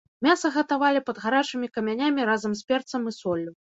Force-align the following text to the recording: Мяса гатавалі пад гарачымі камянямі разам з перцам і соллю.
Мяса 0.27 0.49
гатавалі 0.55 1.03
пад 1.09 1.21
гарачымі 1.25 1.67
камянямі 1.75 2.21
разам 2.31 2.57
з 2.63 2.67
перцам 2.73 3.01
і 3.13 3.15
соллю. 3.19 3.51